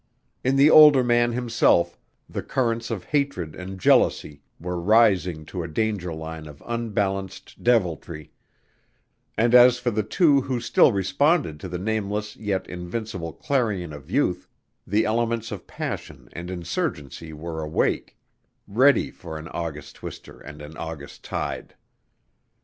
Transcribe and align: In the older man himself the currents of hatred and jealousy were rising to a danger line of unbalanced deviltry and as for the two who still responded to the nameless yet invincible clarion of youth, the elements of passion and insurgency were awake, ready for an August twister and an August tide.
In 0.43 0.55
the 0.55 0.71
older 0.71 1.03
man 1.03 1.31
himself 1.33 1.99
the 2.27 2.41
currents 2.41 2.89
of 2.89 3.03
hatred 3.03 3.53
and 3.55 3.79
jealousy 3.79 4.41
were 4.59 4.81
rising 4.81 5.45
to 5.45 5.61
a 5.61 5.67
danger 5.67 6.11
line 6.11 6.47
of 6.47 6.63
unbalanced 6.65 7.61
deviltry 7.63 8.31
and 9.37 9.53
as 9.53 9.77
for 9.77 9.91
the 9.91 10.01
two 10.01 10.41
who 10.41 10.59
still 10.59 10.91
responded 10.91 11.59
to 11.59 11.69
the 11.69 11.77
nameless 11.77 12.35
yet 12.35 12.65
invincible 12.67 13.31
clarion 13.31 13.93
of 13.93 14.09
youth, 14.09 14.47
the 14.87 15.05
elements 15.05 15.51
of 15.51 15.67
passion 15.67 16.29
and 16.33 16.49
insurgency 16.49 17.31
were 17.31 17.61
awake, 17.61 18.17
ready 18.67 19.11
for 19.11 19.37
an 19.37 19.47
August 19.49 19.97
twister 19.97 20.39
and 20.39 20.63
an 20.63 20.75
August 20.77 21.23
tide. 21.23 21.75